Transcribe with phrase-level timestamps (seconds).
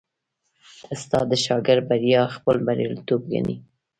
[0.93, 3.55] استاد د شاګرد بریا خپل بریالیتوب ګڼي.